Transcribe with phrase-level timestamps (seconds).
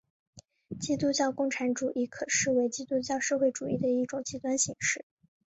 [0.79, 5.05] 基督教共产主义可视为基督教社会主义的一种极端形式。